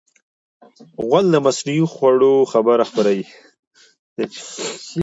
غول 1.05 1.25
د 1.31 1.35
مصنوعي 1.45 1.83
خوړو 1.93 2.33
خبر 2.51 2.77
خپروي. 2.89 3.25